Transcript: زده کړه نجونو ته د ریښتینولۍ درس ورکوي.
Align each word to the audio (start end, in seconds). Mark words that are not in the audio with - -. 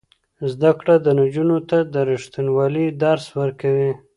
زده 0.51 0.71
کړه 0.79 0.95
نجونو 1.19 1.57
ته 1.69 1.77
د 1.93 1.95
ریښتینولۍ 2.09 2.87
درس 3.03 3.25
ورکوي. 3.39 3.91